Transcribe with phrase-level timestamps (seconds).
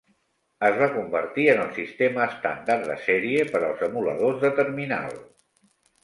[0.67, 5.13] Es va convertir en el sistema estàndard de sèrie per als emuladors de terminal.